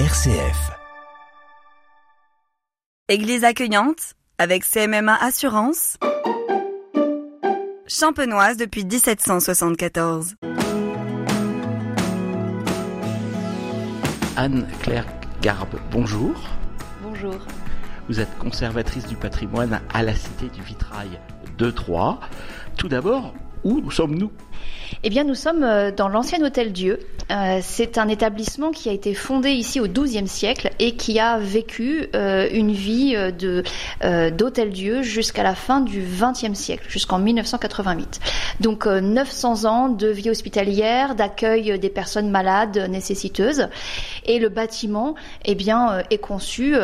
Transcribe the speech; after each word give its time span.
RCF. 0.00 0.72
Église 3.08 3.44
accueillante 3.44 4.14
avec 4.38 4.64
CMMA 4.64 5.14
Assurance. 5.14 5.98
Champenoise 7.86 8.56
depuis 8.56 8.84
1774. 8.84 10.34
Anne-Claire 14.36 15.06
Garbe, 15.40 15.78
bonjour. 15.92 16.34
Bonjour. 17.00 17.38
Vous 18.08 18.18
êtes 18.18 18.36
conservatrice 18.38 19.06
du 19.06 19.14
patrimoine 19.14 19.80
à 19.92 20.02
la 20.02 20.16
Cité 20.16 20.48
du 20.48 20.62
Vitrail 20.62 21.20
de 21.56 21.70
Troyes. 21.70 22.18
Tout 22.76 22.88
d'abord, 22.88 23.32
où 23.62 23.88
sommes-nous 23.92 24.32
Eh 25.02 25.10
bien, 25.10 25.24
nous 25.24 25.34
sommes 25.34 25.64
euh, 25.64 25.90
dans 25.90 26.08
l'ancien 26.08 26.42
Hôtel 26.42 26.72
Dieu. 26.72 26.98
Euh, 27.30 27.60
c'est 27.62 27.96
un 27.96 28.08
établissement 28.08 28.70
qui 28.70 28.88
a 28.88 28.92
été 28.92 29.14
fondé 29.14 29.50
ici 29.50 29.80
au 29.80 29.88
XIIe 29.88 30.28
siècle 30.28 30.70
et 30.78 30.94
qui 30.94 31.18
a 31.18 31.38
vécu 31.38 32.08
euh, 32.14 32.48
une 32.52 32.72
vie 32.72 33.16
d'Hôtel 33.40 34.70
Dieu 34.70 35.02
jusqu'à 35.02 35.42
la 35.42 35.54
fin 35.54 35.80
du 35.80 36.02
XXe 36.02 36.58
siècle, 36.58 36.84
jusqu'en 36.88 37.18
1988. 37.18 38.20
Donc 38.60 38.86
euh, 38.86 39.00
900 39.00 39.64
ans 39.64 39.88
de 39.88 40.08
vie 40.08 40.28
hospitalière, 40.28 41.14
d'accueil 41.14 41.78
des 41.78 41.88
personnes 41.88 42.30
malades 42.30 42.88
nécessiteuses. 42.90 43.68
Et 44.26 44.38
le 44.38 44.48
bâtiment, 44.48 45.14
eh 45.44 45.54
bien, 45.54 46.02
est 46.10 46.18
conçu 46.18 46.74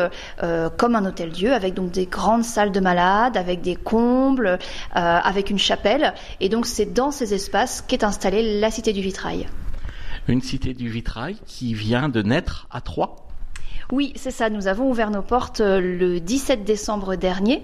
comme 0.77 0.95
un 0.95 1.05
Hôtel 1.05 1.31
Dieu, 1.31 1.53
avec 1.53 1.73
donc 1.73 1.91
des 1.91 2.05
grandes 2.05 2.43
salles 2.43 2.71
de 2.71 2.79
malades, 2.79 3.35
avec 3.35 3.61
des 3.61 3.75
combles, 3.75 4.59
avec 4.91 5.49
une 5.49 5.57
chapelle. 5.57 6.13
Et 6.39 6.49
donc 6.49 6.67
c'est 6.67 6.93
dans 6.93 7.09
ces 7.09 7.33
espaces 7.33 7.60
qu'est 7.87 8.03
installée 8.03 8.59
la 8.59 8.71
Cité 8.71 8.93
du 8.93 9.01
Vitrail. 9.01 9.47
Une 10.27 10.41
Cité 10.41 10.73
du 10.73 10.89
Vitrail 10.89 11.37
qui 11.45 11.73
vient 11.73 12.09
de 12.09 12.21
naître 12.21 12.67
à 12.71 12.81
Troyes. 12.81 13.15
Oui, 13.91 14.13
c'est 14.15 14.31
ça. 14.31 14.49
Nous 14.49 14.67
avons 14.67 14.89
ouvert 14.89 15.11
nos 15.11 15.21
portes 15.21 15.59
euh, 15.59 15.81
le 15.81 16.21
17 16.21 16.63
décembre 16.63 17.15
dernier, 17.15 17.61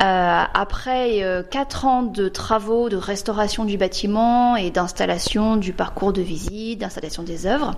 euh, 0.00 0.42
après 0.52 1.22
euh, 1.22 1.42
quatre 1.42 1.86
ans 1.86 2.02
de 2.02 2.28
travaux 2.28 2.90
de 2.90 2.96
restauration 2.96 3.64
du 3.64 3.78
bâtiment 3.78 4.56
et 4.56 4.70
d'installation 4.70 5.56
du 5.56 5.72
parcours 5.72 6.12
de 6.12 6.20
visite, 6.20 6.80
d'installation 6.80 7.22
des 7.22 7.46
œuvres. 7.46 7.74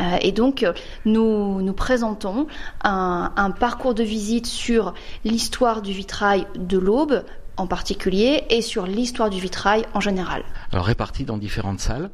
Euh, 0.00 0.16
et 0.20 0.32
donc, 0.32 0.66
nous 1.04 1.62
nous 1.62 1.72
présentons 1.74 2.48
un, 2.82 3.32
un 3.36 3.50
parcours 3.52 3.94
de 3.94 4.02
visite 4.02 4.46
sur 4.46 4.92
l'histoire 5.24 5.80
du 5.82 5.92
vitrail 5.92 6.46
de 6.56 6.78
l'Aube 6.78 7.22
en 7.56 7.66
particulier 7.66 8.44
et 8.50 8.62
sur 8.62 8.86
l'histoire 8.86 9.30
du 9.30 9.40
vitrail 9.40 9.84
en 9.94 10.00
général. 10.00 10.42
Alors 10.72 10.86
répartis 10.86 11.24
dans 11.24 11.38
différentes 11.38 11.80
salles. 11.80 12.10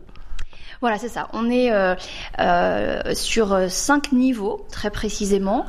Voilà, 0.80 0.96
c'est 0.96 1.08
ça. 1.08 1.28
On 1.32 1.50
est 1.50 1.72
euh, 1.72 1.96
euh, 2.38 3.00
sur 3.12 3.52
euh, 3.52 3.66
cinq 3.68 4.12
niveaux, 4.12 4.64
très 4.70 4.90
précisément, 4.90 5.66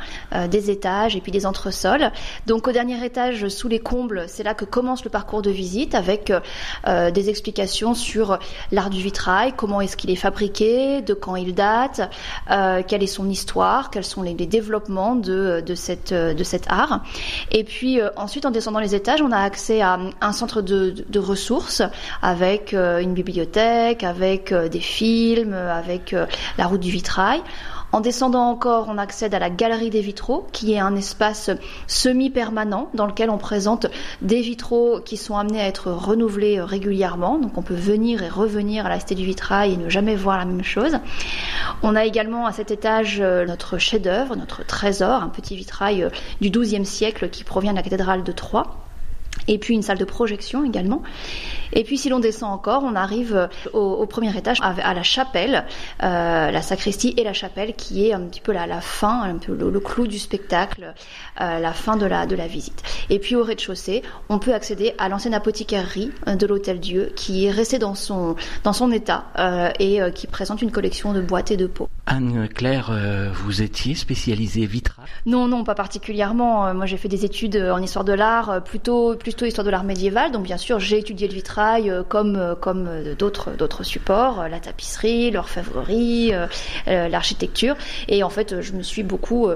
des 0.50 0.70
étages 0.70 1.16
et 1.16 1.22
puis 1.22 1.32
des 1.32 1.46
entresols. 1.46 2.12
Donc 2.46 2.68
au 2.68 2.72
dernier 2.72 3.04
étage, 3.04 3.48
sous 3.48 3.68
les 3.68 3.80
combles, 3.80 4.26
c'est 4.28 4.44
là 4.44 4.54
que 4.54 4.66
commence 4.66 5.04
le 5.04 5.10
parcours 5.10 5.42
de 5.42 5.50
visite 5.50 5.96
avec 5.96 6.32
des 6.88 7.30
explications 7.30 7.94
sur 7.94 8.40
l'art 8.72 8.90
du 8.90 9.02
vitrail, 9.02 9.54
comment 9.56 9.82
est-ce 9.82 9.98
qu'il 9.98 10.10
est 10.12 10.16
fabriqué, 10.16 11.02
de 11.02 11.14
quand 11.14 11.36
il 11.36 11.56
date, 11.56 12.10
quelle 12.48 13.04
est 13.04 13.08
son 13.08 13.30
histoire, 13.30 13.90
quels 13.90 14.06
sont 14.06 14.22
les, 14.22 14.34
développements 14.34 15.16
de, 15.16 15.64
cette, 15.76 16.14
cet 16.44 16.66
art. 16.70 17.04
Et 17.52 17.64
puis 17.64 18.00
ensuite, 18.16 18.46
en 18.46 18.52
descendant 18.52 18.80
les 18.80 18.96
étages, 18.96 19.22
on 19.22 19.32
a 19.32 19.40
accès 19.40 19.82
à 19.82 20.00
un 20.22 20.32
centre 20.32 20.62
de, 20.62 20.94
de 21.08 21.20
ressources 21.20 21.82
avec 22.22 22.74
une 22.74 23.14
bibliothèque, 23.14 24.04
avec 24.04 24.54
des 24.54 24.80
films, 24.80 24.99
avec 25.04 26.14
euh, 26.14 26.26
la 26.58 26.68
route 26.68 26.82
du 26.82 26.92
vitrail. 26.92 27.42
En 27.92 28.02
descendant 28.02 28.44
encore, 28.44 28.86
on 28.88 29.00
accède 29.00 29.34
à 29.34 29.40
la 29.40 29.50
galerie 29.50 29.90
des 29.90 30.02
vitraux, 30.02 30.46
qui 30.52 30.74
est 30.74 30.80
un 30.80 30.96
espace 30.96 31.50
semi-permanent 31.88 32.90
dans 32.94 33.08
lequel 33.08 33.32
on 33.32 33.40
présente 33.40 33.88
des 34.22 34.42
vitraux 34.42 35.00
qui 35.04 35.18
sont 35.18 35.38
amenés 35.38 35.62
à 35.62 35.66
être 35.66 35.90
renouvelés 35.92 36.62
régulièrement. 36.62 37.40
Donc 37.40 37.58
on 37.58 37.64
peut 37.64 37.74
venir 37.74 38.22
et 38.22 38.30
revenir 38.30 38.86
à 38.86 38.90
la 38.90 39.00
Cité 39.00 39.16
du 39.16 39.26
Vitrail 39.26 39.74
et 39.74 39.78
ne 39.78 39.90
jamais 39.90 40.16
voir 40.16 40.38
la 40.38 40.46
même 40.46 40.64
chose. 40.64 41.00
On 41.82 41.96
a 41.96 42.06
également 42.06 42.46
à 42.46 42.52
cet 42.52 42.70
étage 42.70 43.20
euh, 43.22 43.46
notre 43.46 43.80
chef-d'œuvre, 43.80 44.36
notre 44.36 44.64
trésor, 44.66 45.24
un 45.24 45.30
petit 45.30 45.56
vitrail 45.56 46.04
euh, 46.04 46.10
du 46.42 46.52
XIIe 46.52 46.86
siècle 46.86 47.30
qui 47.30 47.44
provient 47.44 47.72
de 47.72 47.78
la 47.78 47.84
cathédrale 47.84 48.24
de 48.24 48.32
Troyes 48.32 48.68
et 49.50 49.58
puis 49.58 49.74
une 49.74 49.82
salle 49.82 49.98
de 49.98 50.06
projection 50.06 50.64
également. 50.64 51.02
Et 51.74 51.84
puis 51.84 51.98
si 51.98 52.10
l'on 52.10 52.20
descend 52.20 52.52
encore, 52.52 52.84
on 52.84 52.96
arrive 52.96 53.50
au, 53.74 53.80
au 53.80 54.06
premier 54.06 54.36
étage 54.38 54.60
à, 54.62 54.94
la 54.94 55.04
chapelle, 55.04 55.66
euh, 56.04 56.52
la 56.52 56.62
sacristie 56.62 57.14
et 57.18 57.24
la 57.24 57.34
chapelle 57.34 57.74
qui 57.74 58.08
est 58.08 58.14
un 58.14 58.22
petit 58.22 58.42
peu 58.42 58.54
la, 58.54 58.82
fin, 58.82 59.38
le, 59.48 59.80
clou 59.80 60.08
du 60.08 60.20
spectacle, 60.20 60.94
euh, 61.42 61.60
la 61.60 61.74
fin 61.74 61.98
de 61.98 62.06
la, 62.06 62.26
de 62.26 62.36
la 62.36 62.48
visite. 62.48 62.82
Et 63.10 63.20
puis 63.20 63.36
au 63.36 63.44
rez-de-chaussée, 63.44 64.04
on 64.30 64.40
peut 64.40 64.54
accéder 64.54 64.94
à 64.98 65.10
l'ancienne 65.10 65.34
apothicarie 65.34 66.12
de 66.28 66.48
l'Hôtel 66.48 66.80
Dieu 66.80 67.12
qui 67.16 67.46
est 67.46 67.52
restée 67.52 67.80
dans 67.80 67.96
son, 67.96 68.36
dans 68.64 68.74
son 68.74 68.92
état 68.92 69.26
euh, 69.38 69.72
et 69.80 70.02
euh, 70.02 70.12
qui 70.12 70.28
présente 70.28 70.62
une 70.62 70.72
collection 70.72 71.14
de 71.14 71.22
boîtes 71.22 71.52
et 71.52 71.58
de 71.58 71.68
pots. 71.68 71.90
Anne-Claire, 72.06 72.90
euh, 72.92 73.30
vous 73.34 73.62
étiez 73.62 73.94
spécialisée 73.94 74.66
vitrail 74.66 75.06
Non, 75.26 75.48
non, 75.48 75.64
pas 75.64 75.76
particulièrement. 75.76 76.66
Euh, 76.68 76.74
Moi, 76.74 76.86
j'ai 76.86 76.98
fait 76.98 77.08
des 77.08 77.26
études 77.26 77.56
euh, 77.56 77.72
en 77.72 77.82
histoire 77.82 78.06
de 78.06 78.14
l'art, 78.14 78.64
plutôt, 78.64 79.16
plutôt 79.16 79.46
histoire 79.46 79.66
de 79.66 79.70
l'art 79.70 79.84
médiéval. 79.84 80.32
Donc, 80.32 80.44
bien 80.44 80.58
sûr, 80.58 80.80
j'ai 80.80 80.98
étudié 80.98 81.28
le 81.28 81.34
vitrail 81.34 81.94
comme, 82.08 82.56
comme 82.62 82.90
d'autres, 83.18 83.52
d'autres 83.52 83.84
supports, 83.84 84.48
la 84.50 84.60
tapisserie, 84.60 85.32
l'orfèvrerie, 85.32 86.34
l'architecture. 86.88 87.76
Et 88.08 88.24
en 88.24 88.30
fait, 88.30 88.62
je 88.62 88.74
me 88.74 88.82
suis 88.82 89.04
beaucoup 89.04 89.50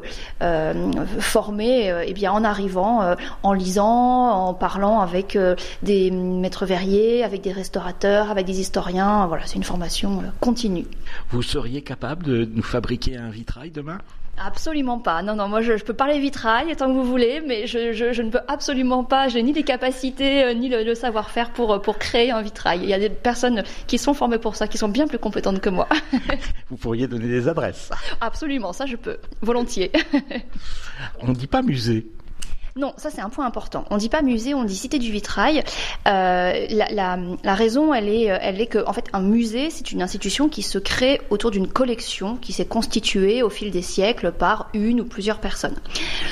formée, 1.19 1.93
eh 2.05 2.13
bien, 2.13 2.31
en 2.31 2.43
arrivant, 2.43 3.15
en 3.43 3.53
lisant, 3.53 4.29
en 4.47 4.53
parlant 4.53 4.99
avec 5.01 5.37
des 5.81 6.11
maîtres 6.11 6.65
verriers, 6.65 7.23
avec 7.23 7.41
des 7.41 7.51
restaurateurs, 7.51 8.29
avec 8.29 8.45
des 8.45 8.59
historiens. 8.59 9.25
Voilà, 9.27 9.45
c'est 9.45 9.55
une 9.55 9.63
formation 9.63 10.23
continue. 10.39 10.85
Vous 11.29 11.41
seriez 11.41 11.81
capable 11.81 12.23
de 12.23 12.42
nous 12.45 12.63
fabriquer 12.63 13.17
un 13.17 13.29
vitrail 13.29 13.71
demain? 13.71 13.99
Absolument 14.37 14.97
pas. 14.97 15.21
Non, 15.21 15.35
non, 15.35 15.47
moi 15.47 15.61
je, 15.61 15.77
je 15.77 15.83
peux 15.83 15.93
parler 15.93 16.19
vitrail 16.19 16.75
tant 16.75 16.87
que 16.87 16.93
vous 16.93 17.03
voulez, 17.03 17.41
mais 17.45 17.67
je, 17.67 17.93
je, 17.93 18.13
je 18.13 18.21
ne 18.23 18.31
peux 18.31 18.39
absolument 18.47 19.03
pas, 19.03 19.27
j'ai 19.27 19.43
ni 19.43 19.53
les 19.53 19.61
capacités 19.63 20.43
euh, 20.43 20.53
ni 20.55 20.69
le, 20.69 20.83
le 20.83 20.95
savoir-faire 20.95 21.51
pour, 21.51 21.71
euh, 21.73 21.79
pour 21.79 21.99
créer 21.99 22.31
un 22.31 22.41
vitrail. 22.41 22.79
Il 22.81 22.89
y 22.89 22.95
a 22.95 22.99
des 22.99 23.09
personnes 23.09 23.63
qui 23.85 23.99
sont 23.99 24.15
formées 24.15 24.39
pour 24.39 24.55
ça, 24.55 24.67
qui 24.67 24.79
sont 24.79 24.89
bien 24.89 25.07
plus 25.07 25.19
compétentes 25.19 25.61
que 25.61 25.69
moi. 25.69 25.87
Vous 26.71 26.77
pourriez 26.77 27.05
donner 27.05 27.27
des 27.27 27.47
adresses. 27.47 27.91
Absolument, 28.21 28.73
ça 28.73 28.87
je 28.87 28.95
peux, 28.95 29.17
volontiers. 29.41 29.91
On 31.19 31.27
ne 31.27 31.35
dit 31.35 31.47
pas 31.47 31.61
musée. 31.61 32.07
Non, 32.75 32.91
ça 32.97 33.11
c'est 33.11 33.22
un 33.22 33.29
point 33.29 33.45
important. 33.45 33.85
On 33.91 33.97
dit 33.97 34.09
pas 34.09 34.23
musée, 34.23 34.56
on 34.56 34.63
dit 34.63 34.75
cité 34.75 34.97
du 34.97 35.11
vitrail. 35.11 35.63
Euh, 36.07 36.66
la, 36.69 37.53
raison, 37.53 37.94
elle 37.94 38.09
est, 38.09 38.23
elle 38.23 38.59
est 38.59 38.66
que, 38.66 38.84
en 38.88 38.94
fait, 38.94 39.06
un 39.13 39.22
musée, 39.22 39.69
c'est 39.69 39.91
une 39.91 40.01
institution 40.01 40.50
qui 40.50 40.63
se 40.63 40.79
crée 40.79 41.22
autour 41.29 41.51
d'une 41.51 41.67
collection 41.67 42.35
qui 42.35 42.51
s'est 42.51 42.66
constituée 42.66 43.44
au 43.44 43.51
fil 43.51 43.69
des 43.69 43.84
siècles 43.84 44.31
par 44.31 44.69
une 44.73 45.01
ou 45.01 45.06
plusieurs 45.06 45.39
personnes. 45.39 45.75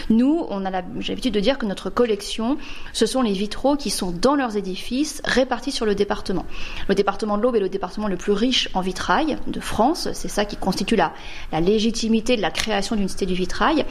Nous, 0.10 0.44
on 0.50 0.66
a 0.66 0.72
l'habitude 0.72 1.32
de 1.36 1.40
dire 1.40 1.60
que 1.60 1.68
notre 1.68 1.92
collection, 1.92 2.58
ce 2.92 3.06
sont 3.06 3.22
les 3.22 3.34
vitraux 3.34 3.76
qui 3.76 3.92
sont 3.92 4.10
dans 4.10 4.34
leurs 4.34 4.58
édifices, 4.58 5.22
répartis 5.24 5.72
sur 5.72 5.86
le 5.86 5.94
département. 5.94 6.48
Le 6.90 6.96
département 6.96 7.38
de 7.38 7.44
l'Aube 7.44 7.58
est 7.58 7.60
le 7.60 7.70
département 7.70 8.08
le 8.08 8.18
plus 8.18 8.34
riche 8.34 8.68
en 8.74 8.82
vitrail 8.82 9.38
de 9.46 9.60
France. 9.60 10.10
C'est 10.14 10.28
ça 10.28 10.46
qui 10.46 10.58
constitue 10.58 10.96
la 10.96 11.14
légitimité 11.62 12.36
de 12.36 12.42
la 12.42 12.50
création 12.50 12.96
d'une 12.96 13.10
cité 13.10 13.28
du 13.28 13.36
vitrail. 13.36 13.86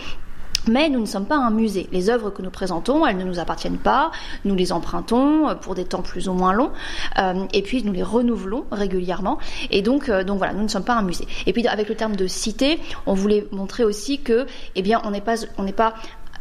Mais 0.70 0.88
nous 0.88 1.00
ne 1.00 1.06
sommes 1.06 1.26
pas 1.26 1.36
un 1.36 1.50
musée. 1.50 1.88
Les 1.90 2.10
œuvres 2.10 2.30
que 2.30 2.42
nous 2.42 2.50
présentons, 2.50 3.04
elles 3.04 3.16
ne 3.16 3.24
nous 3.24 3.40
appartiennent 3.40 3.76
pas. 3.76 4.12
Nous 4.44 4.54
les 4.54 4.70
empruntons 4.70 5.48
euh, 5.48 5.54
pour 5.56 5.74
des 5.74 5.84
temps 5.84 6.00
plus 6.00 6.28
ou 6.28 6.32
moins 6.32 6.52
longs, 6.52 6.70
euh, 7.18 7.44
et 7.52 7.62
puis 7.62 7.82
nous 7.82 7.92
les 7.92 8.04
renouvelons 8.04 8.64
régulièrement. 8.70 9.38
Et 9.72 9.82
donc, 9.82 10.08
euh, 10.08 10.22
donc 10.22 10.38
voilà, 10.38 10.52
nous 10.52 10.62
ne 10.62 10.68
sommes 10.68 10.84
pas 10.84 10.94
un 10.94 11.02
musée. 11.02 11.26
Et 11.46 11.52
puis 11.52 11.66
avec 11.66 11.88
le 11.88 11.96
terme 11.96 12.14
de 12.14 12.28
cité, 12.28 12.78
on 13.06 13.14
voulait 13.14 13.48
montrer 13.50 13.82
aussi 13.82 14.20
que, 14.20 14.46
eh 14.76 14.96
on 15.04 15.10
n'est 15.10 15.72
pas 15.72 15.94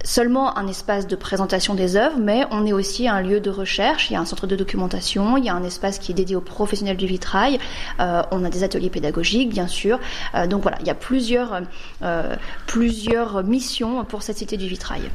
seulement 0.03 0.57
un 0.57 0.67
espace 0.67 1.07
de 1.07 1.15
présentation 1.15 1.75
des 1.75 1.95
œuvres, 1.95 2.17
mais 2.19 2.45
on 2.51 2.65
est 2.65 2.73
aussi 2.73 3.07
un 3.07 3.21
lieu 3.21 3.39
de 3.39 3.49
recherche. 3.49 4.09
Il 4.09 4.13
y 4.13 4.15
a 4.15 4.19
un 4.19 4.25
centre 4.25 4.47
de 4.47 4.55
documentation, 4.55 5.37
il 5.37 5.45
y 5.45 5.49
a 5.49 5.55
un 5.55 5.63
espace 5.63 5.99
qui 5.99 6.11
est 6.11 6.15
dédié 6.15 6.35
aux 6.35 6.41
professionnels 6.41 6.97
du 6.97 7.07
vitrail. 7.07 7.59
Euh, 7.99 8.21
on 8.31 8.43
a 8.43 8.49
des 8.49 8.63
ateliers 8.63 8.89
pédagogiques, 8.89 9.49
bien 9.49 9.67
sûr. 9.67 9.99
Euh, 10.35 10.47
donc 10.47 10.61
voilà, 10.61 10.77
il 10.81 10.87
y 10.87 10.91
a 10.91 10.95
plusieurs, 10.95 11.61
euh, 12.01 12.35
plusieurs 12.65 13.43
missions 13.43 14.03
pour 14.05 14.23
cette 14.23 14.37
cité 14.37 14.57
du 14.57 14.67
vitrail. 14.67 15.09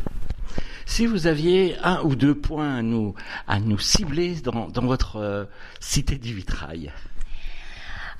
Si 0.87 1.07
vous 1.07 1.27
aviez 1.27 1.77
un 1.83 2.03
ou 2.03 2.15
deux 2.15 2.35
points 2.35 2.77
à 2.77 2.83
nous, 2.83 3.79
cibler 3.79 4.35
dans, 4.43 4.69
votre 4.83 5.49
Cité 5.81 6.19
du 6.19 6.35
Vitrail. 6.35 6.93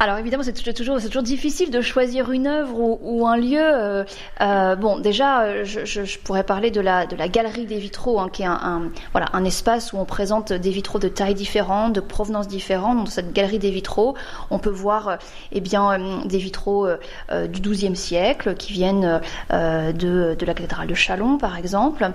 Alors 0.05 0.19
évidemment, 0.19 0.43
c'est 0.43 0.75
toujours, 0.75 1.23
difficile 1.23 1.71
de 1.71 1.81
choisir 1.81 2.31
une 2.31 2.47
œuvre 2.47 2.79
ou, 2.79 3.27
un 3.27 3.39
lieu. 3.39 3.59
Euh, 3.59 4.05
euh, 4.43 4.77
bon, 4.77 4.99
déjà, 4.99 5.65
je, 5.65 5.87
je, 5.87 6.19
pourrais 6.19 6.45
parler 6.45 6.71
de 6.71 6.83
la, 6.83 7.07
galerie 7.07 7.65
des 7.65 7.79
vitraux, 7.79 8.21
hein, 8.21 8.29
qui 8.31 8.43
est 8.43 8.47
un, 8.47 9.45
espace 9.47 9.95
où 9.95 9.97
on 9.97 10.05
présente 10.05 10.53
des 10.53 10.71
vitraux 10.71 10.99
de 10.99 11.09
tailles 11.09 11.35
différentes, 11.35 11.95
de 11.95 12.01
provenances 12.01 12.49
différentes. 12.49 12.99
Dans 12.99 13.07
cette 13.07 13.33
galerie 13.33 13.59
des 13.59 13.71
vitraux, 13.71 14.15
on 14.51 14.59
peut 14.59 14.69
voir 14.69 15.17
eh 15.53 15.61
des 15.61 16.39
vitraux 16.39 16.87
du 17.49 17.61
XIIe 17.61 17.97
siècle 17.97 18.57
qui 18.57 18.75
viennent 18.75 19.23
de, 19.51 20.37
la 20.45 20.55
cathédrale 20.55 20.87
de 20.87 20.95
Chalon, 20.95 21.39
par 21.39 21.57
exemple. 21.57 22.07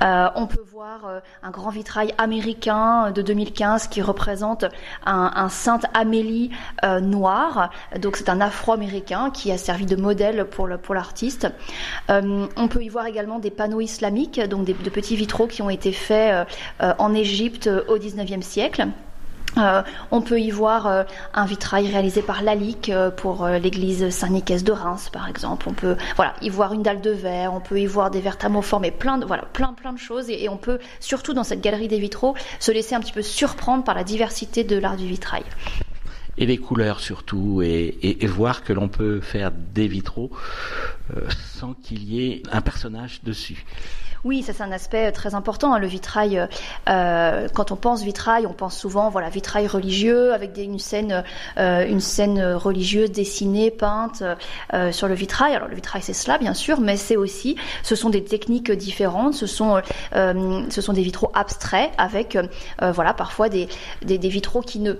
on 0.00 0.46
peut 0.46 0.64
voir 0.70 1.22
un 1.42 1.50
grand 1.50 1.70
vitrail 1.70 2.12
américain 2.18 3.12
de 3.12 3.22
2015 3.22 3.88
qui 3.88 4.02
représente 4.02 4.66
un, 5.06 5.48
Sainte 5.48 5.86
Amélie 5.94 6.50
donc 7.98 8.16
c'est 8.16 8.28
un 8.28 8.40
Afro-américain 8.40 9.30
qui 9.30 9.52
a 9.52 9.58
servi 9.58 9.86
de 9.86 9.96
modèle 9.96 10.46
pour 10.46 10.94
l'artiste. 10.94 11.48
Euh, 12.10 12.46
on 12.56 12.68
peut 12.68 12.82
y 12.82 12.88
voir 12.88 13.06
également 13.06 13.38
des 13.38 13.50
panneaux 13.50 13.80
islamiques, 13.80 14.40
donc 14.40 14.64
de 14.64 14.90
petits 14.90 15.16
vitraux 15.16 15.46
qui 15.46 15.62
ont 15.62 15.70
été 15.70 15.92
faits 15.92 16.46
euh, 16.80 16.92
en 16.98 17.14
Égypte 17.14 17.70
au 17.88 17.98
XIXe 17.98 18.44
siècle. 18.44 18.88
Euh, 19.58 19.82
on 20.12 20.20
peut 20.20 20.40
y 20.40 20.50
voir 20.50 21.04
un 21.34 21.44
vitrail 21.44 21.90
réalisé 21.90 22.22
par 22.22 22.40
Lalique 22.42 22.92
pour 23.16 23.48
l'église 23.48 24.10
Saint-Nicaise 24.10 24.62
de 24.62 24.70
Reims, 24.70 25.10
par 25.12 25.28
exemple. 25.28 25.68
On 25.68 25.72
peut, 25.72 25.96
voilà, 26.14 26.34
y 26.40 26.48
voir 26.48 26.72
une 26.72 26.82
dalle 26.82 27.00
de 27.00 27.10
verre. 27.10 27.52
On 27.52 27.60
peut 27.60 27.80
y 27.80 27.86
voir 27.86 28.12
des 28.12 28.20
verres 28.20 28.38
thermoformés, 28.38 28.92
plein 28.92 29.18
de, 29.18 29.26
voilà, 29.26 29.42
plein, 29.52 29.72
plein 29.72 29.92
de 29.92 29.98
choses. 29.98 30.30
Et, 30.30 30.44
et, 30.44 30.48
on 30.48 30.56
peut, 30.56 30.78
surtout 31.00 31.34
dans 31.34 31.42
cette 31.42 31.62
galerie 31.62 31.88
des 31.88 31.98
vitraux, 31.98 32.36
se 32.60 32.70
laisser 32.70 32.94
un 32.94 33.00
petit 33.00 33.12
peu 33.12 33.22
surprendre 33.22 33.82
par 33.82 33.96
la 33.96 34.04
diversité 34.04 34.62
de 34.62 34.78
l'art 34.78 34.96
du 34.96 35.06
vitrail 35.06 35.42
et 36.40 36.46
les 36.46 36.56
couleurs 36.56 37.00
surtout, 37.00 37.62
et, 37.62 38.26
voir 38.26 38.64
que 38.64 38.72
l'on 38.72 38.88
peut 38.88 39.20
faire 39.20 39.52
des 39.52 39.86
vitraux 39.86 40.30
euh, 41.14 41.20
sans 41.54 41.74
qu'il 41.74 42.02
y 42.02 42.26
ait 42.26 42.42
un 42.50 42.62
personnage 42.62 43.20
dessus. 43.22 43.64
Oui, 44.22 44.42
ça 44.42 44.52
c'est 44.52 44.62
un 44.62 44.72
aspect 44.72 45.06
euh, 45.06 45.12
très 45.12 45.34
important. 45.34 45.74
Hein. 45.74 45.78
Le 45.78 45.86
vitrail, 45.86 46.46
euh, 46.88 47.48
quand 47.54 47.72
on 47.72 47.76
pense 47.76 48.02
vitrail, 48.02 48.46
on 48.46 48.52
pense 48.52 48.76
souvent 48.76 49.10
voilà 49.10 49.28
vitrail 49.28 49.66
religieux 49.66 50.32
avec 50.32 50.56
une 50.56 50.78
scène, 50.78 51.24
une 51.56 52.00
scène 52.00 52.42
religieuse 52.54 53.10
dessinée, 53.10 53.70
peinte 53.70 54.22
sur 54.92 55.08
le 55.08 55.14
vitrail. 55.14 55.54
Alors 55.54 55.68
le 55.68 55.74
vitrail 55.74 56.02
c'est 56.02 56.14
cela 56.14 56.38
bien 56.38 56.54
sûr, 56.54 56.80
mais 56.80 56.96
c'est 56.96 57.16
aussi, 57.16 57.56
ce 57.82 57.94
sont 57.94 58.10
des 58.10 58.24
techniques 58.24 58.70
différentes. 58.72 59.34
Ce 59.34 59.46
sont, 59.46 59.80
ce 60.12 60.80
sont 60.80 60.92
des 60.92 61.02
vitraux 61.02 61.30
abstraits 61.34 61.90
avec 61.98 62.38
voilà 62.78 63.14
parfois 63.14 63.48
des, 63.48 63.68
des, 64.02 64.18
des 64.18 64.28
vitraux 64.28 64.60
qui 64.60 64.80
ne 64.80 64.94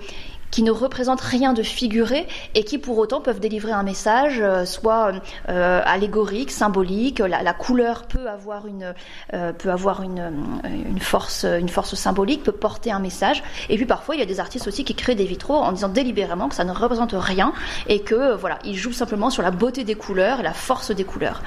qui 0.50 0.62
ne 0.62 0.70
représentent 0.70 1.20
rien 1.20 1.52
de 1.52 1.62
figuré 1.62 2.26
et 2.54 2.64
qui 2.64 2.78
pour 2.78 2.98
autant 2.98 3.20
peuvent 3.20 3.40
délivrer 3.40 3.72
un 3.72 3.82
message, 3.82 4.40
euh, 4.40 4.64
soit 4.64 5.12
euh, 5.48 5.82
allégorique, 5.84 6.50
symbolique. 6.50 7.20
La, 7.20 7.52
couleur 7.52 8.06
peut 8.06 8.28
avoir 8.28 8.66
une 8.66 8.94
euh, 9.34 9.52
peut 9.52 9.70
avoir 9.70 10.02
une, 10.02 10.32
une 10.64 11.00
force 11.00 11.44
une 11.44 11.68
force 11.68 11.94
symbolique, 11.94 12.42
peut 12.42 12.52
porter 12.52 12.90
un 12.92 13.00
message. 13.00 13.42
Et 13.68 13.76
puis 13.76 13.86
parfois 13.86 14.14
il 14.14 14.18
y 14.18 14.22
a 14.22 14.26
des 14.26 14.40
artistes 14.40 14.66
aussi 14.66 14.84
qui 14.84 14.94
créent 14.94 15.14
des 15.14 15.24
vitraux 15.24 15.56
en 15.56 15.72
disant 15.72 15.88
délibérément 15.88 16.48
que 16.48 16.54
ça 16.54 16.64
ne 16.64 16.72
représente 16.72 17.14
rien 17.16 17.52
et 17.88 18.00
que 18.00 18.34
voilà 18.34 18.58
ils 18.64 18.76
jouent 18.76 18.92
simplement 18.92 19.30
sur 19.30 19.42
la 19.42 19.50
beauté 19.50 19.84
des 19.84 19.94
couleurs 19.94 20.40
et 20.40 20.42
la 20.42 20.54
force 20.54 20.90
des 20.90 21.04
couleurs. 21.04 21.42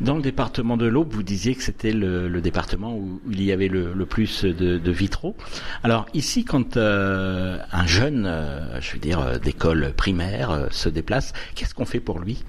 Dans 0.00 0.16
le 0.16 0.22
département 0.22 0.76
de 0.76 0.86
l'Aube, 0.86 1.12
vous 1.12 1.22
disiez 1.22 1.54
que 1.54 1.62
c'était 1.62 1.92
le, 1.92 2.40
département 2.40 2.96
où, 2.96 3.20
il 3.30 3.42
y 3.42 3.52
avait 3.52 3.68
le, 3.68 4.06
plus 4.06 4.44
de, 4.44 4.90
vitraux. 4.90 5.36
Alors 5.82 6.06
ici, 6.14 6.44
quand 6.44 6.76
euh, 6.76 7.58
un 7.72 7.86
jeune, 7.86 8.26
euh, 8.26 8.80
je 8.80 8.92
veux 8.92 8.98
dire, 8.98 9.20
euh, 9.20 9.38
d'école 9.38 9.92
primaire 9.96 10.68
se 10.70 10.88
déplace, 10.88 11.32
qu'est-ce 11.54 11.74
qu'on 11.74 11.84
fait 11.84 12.00
pour 12.00 12.18
lui? 12.18 12.44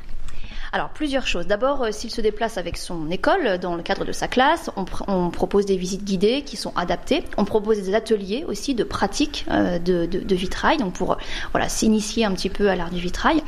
Alors, 0.76 0.90
plusieurs 0.90 1.26
choses. 1.26 1.48
D'abord, 1.48 1.84
euh, 1.84 1.92
s'il 1.94 2.12
se 2.12 2.20
déplace 2.20 2.58
avec 2.58 2.76
son 2.76 3.10
école 3.10 3.60
dans 3.60 3.78
le 3.78 3.82
cadre 3.82 4.04
de 4.04 4.12
sa 4.12 4.28
classe, 4.28 4.70
on, 4.76 5.30
propose 5.30 5.66
des 5.66 5.78
visites 5.78 6.04
guidées 6.04 6.42
qui 6.42 6.58
sont 6.58 6.74
adaptées. 6.76 7.24
On 7.38 7.46
propose 7.46 7.82
des 7.82 7.96
ateliers 7.96 8.44
aussi 8.46 8.76
de 8.76 8.84
pratique 8.84 9.46
euh, 9.50 9.80
de, 9.80 10.36
vitrail, 10.36 10.76
donc 10.76 10.92
pour 10.92 11.16
voilà 11.54 11.70
s'initier 11.70 12.26
un 12.26 12.34
petit 12.34 12.50
peu 12.50 12.70
à 12.70 12.76
l'art 12.76 12.90
du 12.90 13.00
vitrail. 13.00 13.42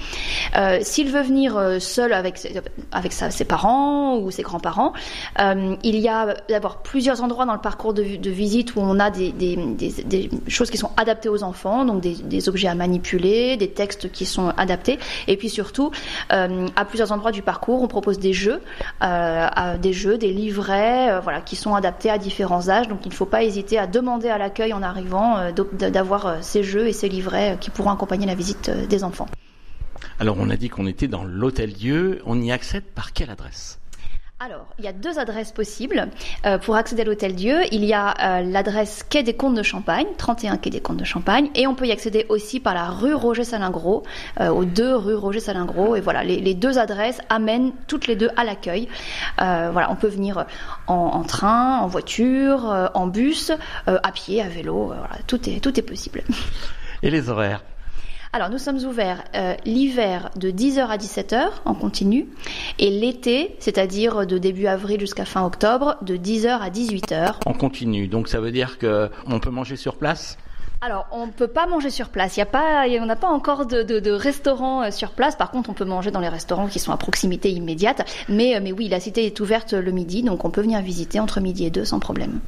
Euh, 0.56 0.80
s'il 0.84 1.12
veut 1.12 1.22
venir 1.22 1.60
seul 1.82 2.14
avec 2.14 2.38
ses 2.38 3.46
parents 3.46 4.18
ou 4.20 4.32
ses 4.32 4.44
grands-parents, 4.44 4.94
il 5.38 6.00
y 6.00 6.08
a 6.08 6.34
d'abord 6.48 6.78
plusieurs 6.78 7.22
endroits 7.24 7.46
dans 7.46 7.56
le 7.56 7.60
parcours 7.60 7.94
de, 7.94 8.04
visite 8.30 8.78
où 8.78 8.80
on 8.80 9.00
a 9.02 9.12
des, 9.12 9.34
des, 9.34 10.30
choses 10.48 10.70
qui 10.72 10.78
sont 10.78 10.92
adaptées 10.96 11.28
aux 11.28 11.44
enfants, 11.44 11.84
donc 11.84 12.00
des, 12.00 12.48
objets 12.48 12.70
à 12.70 12.76
manipuler, 12.76 13.58
des 13.58 13.72
textes 13.72 14.10
qui 14.14 14.26
sont 14.26 14.54
adaptés, 14.56 14.98
et 15.28 15.36
puis 15.36 15.50
surtout 15.50 15.92
à 16.30 16.86
plusieurs 16.86 17.12
endroits 17.12 17.17
endroits 17.18 17.32
du 17.32 17.42
parcours, 17.42 17.82
on 17.82 17.88
propose 17.88 18.20
des 18.20 18.34
jeux, 18.34 18.62
euh, 19.04 19.78
des 19.78 19.94
jeux, 19.94 20.18
des 20.18 20.32
livrets, 20.32 21.12
euh, 21.12 21.20
voilà, 21.20 21.42
qui 21.42 21.56
sont 21.56 21.76
adaptés 21.76 22.10
à 22.10 22.18
différents 22.18 22.70
âges. 22.70 22.88
Donc 22.88 23.00
il 23.06 23.10
ne 23.10 23.14
faut 23.14 23.26
pas 23.26 23.44
hésiter 23.44 23.78
à 23.78 23.88
demander 23.88 24.30
à 24.30 24.38
l'accueil 24.38 24.74
en 24.74 24.84
arrivant 24.84 25.38
euh, 25.38 25.52
d'avoir 25.52 26.44
ces 26.44 26.64
jeux 26.64 26.88
et 26.88 26.94
ces 26.94 27.10
livrets 27.10 27.58
qui 27.60 27.70
pourront 27.70 27.92
accompagner 27.92 28.28
la 28.28 28.36
visite 28.36 28.70
des 28.70 29.04
enfants. 29.04 29.28
Alors 30.20 30.38
on 30.40 30.50
a 30.50 30.56
dit 30.56 30.70
qu'on 30.70 30.88
était 30.88 31.08
dans 31.08 31.24
l'hôtel 31.24 31.74
Dieu. 31.74 32.22
On 32.26 32.40
y 32.40 32.52
accède 32.52 32.84
par 32.84 33.14
quelle 33.14 33.30
adresse? 33.30 33.80
Alors, 34.40 34.68
il 34.78 34.86
y 34.86 34.88
a 34.88 34.94
deux 34.94 35.18
adresses 35.18 35.52
possibles. 35.52 36.10
Euh, 36.46 36.60
pour 36.60 36.76
accéder 36.76 37.02
à 37.02 37.06
l'Hôtel 37.06 37.34
Dieu, 37.34 37.58
il 37.72 37.84
y 37.84 37.94
a 37.94 38.14
euh, 38.22 38.42
l'adresse 38.44 39.02
Quai 39.02 39.24
des 39.24 39.34
Comtes 39.34 39.56
de 39.56 39.64
Champagne, 39.64 40.06
31 40.16 40.58
Quai 40.58 40.70
des 40.70 40.80
Comtes 40.80 40.98
de 40.98 41.04
Champagne, 41.04 41.50
et 41.56 41.66
on 41.66 41.74
peut 41.74 41.88
y 41.88 41.92
accéder 41.92 42.28
aussi 42.30 42.60
par 42.60 42.76
la 42.76 42.86
rue 42.86 43.16
Roger 43.16 43.44
Salingros, 43.44 44.04
euh, 44.40 44.50
aux 44.50 44.64
deux 44.64 44.96
rues 44.96 45.16
Roger 45.16 45.40
Salingros. 45.40 45.96
Et 45.96 46.02
voilà, 46.02 46.24
les, 46.24 46.54
deux 46.54 46.78
adresses 46.78 47.20
amènent 47.30 47.72
toutes 47.88 48.06
les 48.06 48.16
deux 48.16 48.30
à 48.36 48.44
l'accueil. 48.44 48.88
voilà, 49.38 49.90
on 49.90 49.96
peut 49.96 50.08
venir 50.08 50.46
en, 50.86 51.24
train, 51.24 51.80
en 51.80 51.88
voiture, 51.88 52.92
en 52.94 53.08
bus, 53.08 53.52
à 53.88 54.12
pied, 54.12 54.42
à 54.42 54.48
vélo. 54.48 54.86
voilà, 54.86 55.18
tout 55.26 55.50
est 55.50 55.60
tout 55.60 55.80
est 55.80 55.84
possible. 55.84 56.22
Et 57.02 57.10
les 57.10 57.30
horaires? 57.30 57.64
Alors 58.34 58.50
nous 58.50 58.58
sommes 58.58 58.78
ouverts 58.78 59.24
euh, 59.36 59.56
l'hiver 59.66 60.30
de 60.36 60.52
10h 60.52 60.88
à 60.88 60.98
17h 60.98 61.50
en 61.66 61.74
continu 61.74 62.28
et 62.80 62.90
l'été, 62.90 63.56
c'est-à-dire 63.60 64.26
de 64.26 64.38
début 64.38 64.68
avril 64.68 65.00
jusqu'à 65.00 65.26
fin 65.26 65.46
octobre, 65.46 65.98
de 66.02 66.18
10h 66.18 66.48
à 66.50 66.70
18h. 66.70 67.36
En 67.46 67.54
continu, 67.54 68.08
donc 68.08 68.28
ça 68.28 68.40
veut 68.40 68.52
dire 68.52 68.78
que 68.78 69.10
on 69.26 69.40
peut 69.40 69.50
manger 69.50 69.76
sur 69.76 69.96
place? 69.96 70.38
Alors, 70.80 71.08
on 71.12 71.26
ne 71.26 71.32
peut 71.32 71.48
pas 71.48 71.66
manger 71.66 71.90
sur 71.90 72.10
place. 72.10 72.38
Il 72.38 72.40
y 72.40 72.44
a 72.44 72.46
pas, 72.46 72.86
on 72.88 73.06
n'a 73.08 73.16
pas 73.16 73.30
encore 73.30 73.66
de, 73.66 73.82
de, 73.82 74.12
restaurant 74.12 74.84
euh, 74.84 74.92
sur 74.92 75.10
place. 75.10 75.36
Par 75.36 75.50
contre, 75.50 75.72
on 75.72 75.74
peut 75.74 75.86
manger 75.86 76.12
dans 76.12 76.20
les 76.20 76.30
restaurants 76.30 76.68
qui 76.68 76.78
sont 76.78 76.92
à 76.92 76.98
proximité 76.98 77.50
immédiate. 77.50 78.08
Mais, 78.30 78.56
euh, 78.56 78.60
mais 78.62 78.72
oui, 78.72 78.88
la 78.88 79.00
cité 79.00 79.26
est 79.26 79.40
ouverte 79.40 79.74
le 79.74 79.92
midi, 79.92 80.22
donc 80.22 80.46
on 80.46 80.52
peut 80.52 80.62
venir 80.62 80.80
visiter 80.82 81.20
entre 81.20 81.40
midi 81.40 81.66
et 81.66 81.72
deux 81.72 81.86
sans 81.86 82.00
problème. 82.00 82.40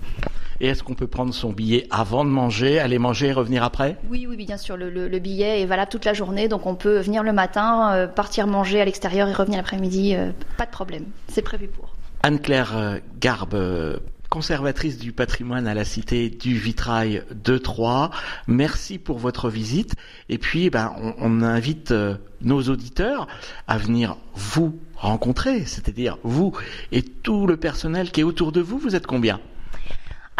Et 0.62 0.68
est-ce 0.68 0.84
qu'on 0.84 0.94
peut 0.94 1.08
prendre 1.08 1.34
son 1.34 1.52
billet 1.52 1.88
avant 1.90 2.26
de 2.26 2.30
manger, 2.30 2.80
aller 2.80 3.00
manger 3.00 3.28
et 3.28 3.34
revenir 3.34 3.64
après? 3.64 3.98
Oui, 4.10 4.28
oui, 4.28 4.36
bien 4.36 4.58
sûr. 4.58 4.76
Le, 4.76 5.20
billet 5.20 5.62
est 5.62 5.66
valable 5.66 5.90
toute 5.90 6.06
la 6.06 6.14
journée, 6.14 6.48
donc 6.48 6.66
on 6.66 6.76
peut 6.76 7.00
venir 7.00 7.24
le 7.24 7.34
matin, 7.34 7.94
euh, 7.94 8.08
partir 8.08 8.48
manger 8.48 8.82
à 8.82 8.86
l'extérieur 8.86 9.28
et 9.30 9.34
revenir 9.34 9.58
l'après-midi. 9.58 10.16
Euh, 10.16 10.32
pas 10.58 10.66
de 10.66 10.72
problème. 10.72 11.06
C'est 11.28 11.42
prévu 11.42 11.68
pour. 11.68 11.96
Anne-Claire 12.24 12.76
euh, 12.76 12.98
Garbe, 13.22 14.02
conservatrice 14.30 14.98
du 14.98 15.14
patrimoine 15.14 15.66
à 15.66 15.74
la 15.74 15.86
Cité 15.86 16.30
du 16.30 16.56
Vitrail 16.56 17.24
de 17.34 17.58
Troyes. 17.58 18.12
Merci 18.48 18.98
pour 18.98 19.18
votre 19.18 19.50
visite. 19.50 19.96
Et 20.28 20.38
puis, 20.38 20.70
ben, 20.70 20.94
on, 21.02 21.14
on 21.20 21.42
invite 21.42 21.94
nos 22.42 22.62
auditeurs 22.64 23.28
à 23.68 23.78
venir 23.78 24.18
vous 24.36 24.78
rencontrer, 24.96 25.66
c'est-à-dire 25.66 26.18
vous 26.24 26.52
et 26.92 27.02
tout 27.02 27.48
le 27.48 27.56
personnel 27.56 28.12
qui 28.12 28.22
est 28.22 28.26
autour 28.26 28.52
de 28.52 28.60
vous. 28.60 28.78
Vous 28.78 28.96
êtes 28.96 29.08
combien? 29.08 29.40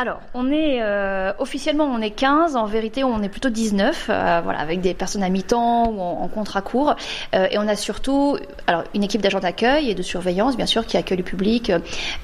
Alors, 0.02 0.22
on 0.34 0.50
est 0.50 0.82
euh, 0.82 1.34
officiellement 1.40 1.84
on 1.84 2.00
est 2.00 2.12
15, 2.12 2.56
en 2.56 2.66
vérité 2.66 3.04
on 3.04 3.22
est 3.22 3.28
plutôt 3.28 3.50
19, 3.50 4.08
euh, 4.10 4.40
voilà, 4.42 4.60
avec 4.60 4.80
des 4.80 4.94
personnes 4.94 5.24
à 5.24 5.30
mi-temps 5.30 5.90
ou 5.90 6.00
en, 6.00 6.26
contrat 6.30 6.62
court. 6.62 6.96
Euh, 7.36 7.48
et 7.52 7.58
on 7.58 7.68
a 7.68 7.76
surtout 7.76 8.38
une 8.94 9.04
équipe 9.04 9.22
d'agents 9.22 9.42
d'accueil 9.42 9.90
et 9.90 9.96
de 9.96 10.02
surveillance, 10.02 10.56
bien 10.56 10.68
sûr, 10.68 10.86
qui 10.86 10.96
accueille 10.96 11.18
le 11.18 11.24
public, 11.26 11.74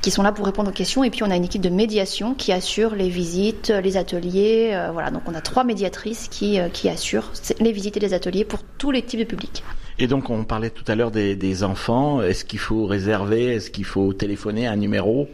qui 0.02 0.10
sont 0.10 0.24
là 0.24 0.32
pour 0.32 0.46
répondre 0.46 0.70
aux 0.70 0.74
questions. 0.74 1.04
Et 1.04 1.10
puis 1.10 1.24
on 1.24 1.30
a 1.30 1.36
une 1.36 1.44
équipe 1.44 1.62
de 1.62 1.68
médiation 1.68 2.34
qui 2.34 2.54
assure 2.54 2.96
les 2.96 3.10
visites, 3.10 3.74
les 3.84 3.98
ateliers. 3.98 4.80
voilà, 4.94 5.12
donc 5.12 5.24
on 5.28 5.36
a 5.36 5.42
trois 5.42 5.66
médiatrices 5.66 6.30
qui, 6.30 6.58
qui 6.72 6.88
assurent 6.88 7.34
les 7.60 7.74
visites 7.74 7.98
et 7.98 8.00
les 8.00 8.14
ateliers 8.14 8.46
pour 8.46 8.60
tous 8.78 8.92
les 8.92 9.02
types 9.02 9.20
de 9.20 9.26
publics. 9.26 9.66
Et 10.00 10.08
donc 10.08 10.30
on 10.30 10.46
parlait 10.46 10.70
tout 10.70 10.90
à 10.90 10.96
l'heure 10.96 11.12
des, 11.12 11.64
enfants. 11.66 12.22
Est-ce 12.22 12.46
qu'il 12.46 12.60
faut 12.60 12.86
réserver? 12.86 13.56
Est-ce 13.56 13.70
qu'il 13.70 13.84
faut 13.84 14.14
téléphoner 14.14 14.66
un 14.66 14.78
numéro? 14.78 15.28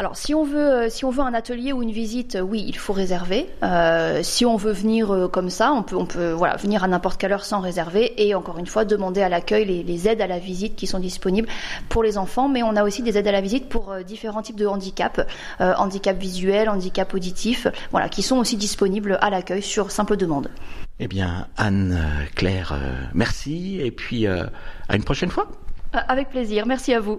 Alors, 0.00 0.16
si 0.16 0.32
on 0.32 0.44
veut, 0.44 0.88
si 0.90 1.04
on 1.04 1.10
veut 1.10 1.22
un 1.22 1.34
atelier 1.34 1.72
ou 1.72 1.82
une 1.82 1.90
visite, 1.90 2.38
oui, 2.40 2.64
il 2.68 2.78
faut 2.78 2.92
réserver. 2.92 3.48
Euh, 3.64 4.20
si 4.22 4.46
on 4.46 4.56
veut 4.56 4.70
venir 4.70 5.28
comme 5.32 5.50
ça, 5.50 5.72
on 5.72 5.82
peut, 5.82 5.96
on 5.96 6.06
peut, 6.06 6.30
voilà, 6.30 6.54
venir 6.54 6.84
à 6.84 6.88
n'importe 6.88 7.20
quelle 7.20 7.32
heure 7.32 7.44
sans 7.44 7.58
réserver 7.58 8.14
et 8.24 8.32
encore 8.36 8.58
une 8.58 8.68
fois 8.68 8.84
demander 8.84 9.22
à 9.22 9.28
l'accueil 9.28 9.64
les, 9.64 9.82
les, 9.82 10.08
aides 10.08 10.20
à 10.20 10.28
la 10.28 10.38
visite 10.38 10.76
qui 10.76 10.86
sont 10.86 11.00
disponibles 11.00 11.48
pour 11.88 12.04
les 12.04 12.16
enfants. 12.16 12.48
Mais 12.48 12.62
on 12.62 12.76
a 12.76 12.84
aussi 12.84 13.02
des 13.02 13.18
aides 13.18 13.26
à 13.26 13.32
la 13.32 13.40
visite 13.40 13.68
pour 13.68 13.92
différents 14.06 14.42
types 14.42 14.54
de 14.54 14.68
handicap, 14.68 15.28
handicap 15.58 16.16
visuel, 16.16 16.68
handicap 16.68 17.12
auditif, 17.12 17.66
voilà, 17.90 18.08
qui 18.08 18.22
sont 18.22 18.36
aussi 18.36 18.56
disponibles 18.56 19.18
à 19.20 19.30
l'accueil 19.30 19.62
sur 19.62 19.90
simple 19.90 20.16
demande. 20.16 20.48
Eh 21.00 21.08
bien, 21.08 21.48
Anne-Claire, 21.56 22.78
merci 23.14 23.80
et 23.80 23.90
puis 23.90 24.28
à 24.28 24.50
une 24.94 25.02
prochaine 25.02 25.30
fois. 25.30 25.48
Avec 25.92 26.30
plaisir, 26.30 26.66
merci 26.66 26.94
à 26.94 27.00
vous. 27.00 27.18